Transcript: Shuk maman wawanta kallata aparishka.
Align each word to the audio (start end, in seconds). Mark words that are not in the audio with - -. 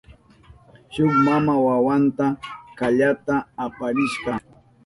Shuk 0.93 1.11
maman 1.25 1.59
wawanta 1.67 2.25
kallata 2.77 3.35
aparishka. 3.65 4.31